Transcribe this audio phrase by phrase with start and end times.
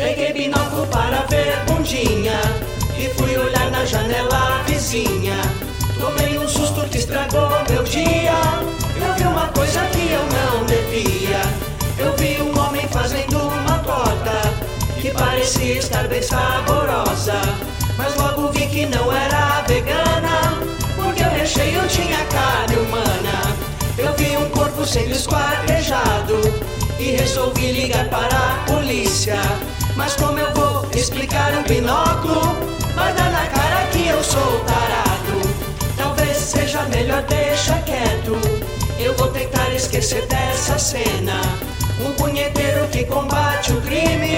[0.00, 2.40] Peguei binóculo para ver bundinha
[2.96, 5.36] e fui olhar na janela vizinha.
[6.00, 8.32] Tomei um susto que estragou meu dia.
[8.96, 11.42] Eu vi uma coisa que eu não devia.
[11.98, 14.40] Eu vi um homem fazendo uma torta
[15.02, 17.38] que parecia estar bem saborosa.
[17.98, 20.62] Mas logo vi que não era vegana,
[20.96, 23.54] porque o recheio tinha carne humana.
[23.98, 26.40] Eu vi um corpo sendo esquartejado
[26.98, 29.09] e resolvi ligar para a polícia.
[30.00, 32.40] Mas como eu vou explicar um binóculo?
[32.94, 35.94] Vai dar na cara que eu sou tarado.
[35.94, 38.32] Talvez seja melhor deixar quieto.
[38.98, 41.42] Eu vou tentar esquecer dessa cena.
[42.02, 44.29] Um punheteiro que combate o crime